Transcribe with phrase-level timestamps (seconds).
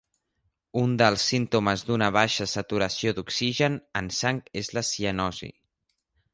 [0.83, 5.55] Un dels símptomes d'una baixa saturació d'oxigen en sang és la cianosi.